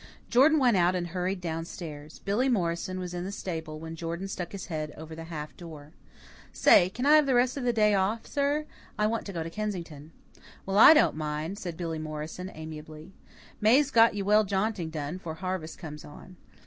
Jordan 0.31 0.57
went 0.57 0.75
out 0.75 0.95
and 0.95 1.09
hurried 1.09 1.39
down 1.41 1.63
stairs. 1.63 2.17
Billy 2.25 2.49
Morrison 2.49 2.99
was 2.99 3.13
in 3.13 3.23
the 3.23 3.31
stable, 3.31 3.79
when 3.79 3.95
Jordan 3.95 4.27
stuck 4.27 4.51
his 4.51 4.65
head 4.65 4.91
over 4.97 5.13
the 5.15 5.25
half 5.25 5.55
door. 5.55 5.91
"Say, 6.51 6.89
can 6.89 7.05
I 7.05 7.17
have 7.17 7.27
the 7.27 7.35
rest 7.35 7.55
of 7.55 7.65
the 7.65 7.71
day 7.71 7.93
off, 7.93 8.25
sir? 8.25 8.65
I 8.97 9.05
want 9.05 9.27
to 9.27 9.31
go 9.33 9.43
to 9.43 9.49
Kensington." 9.51 10.11
"Well, 10.65 10.79
I 10.79 10.95
don't 10.95 11.15
mind," 11.15 11.59
said 11.59 11.77
Billy 11.77 11.99
Morrison 11.99 12.49
amiably. 12.51 13.13
"May's 13.61 13.93
well 13.93 14.07
get 14.07 14.15
you 14.15 14.43
jaunting 14.43 14.89
done 14.89 15.19
'fore 15.19 15.35
harvest 15.35 15.77
comes 15.77 16.03
on. 16.03 16.35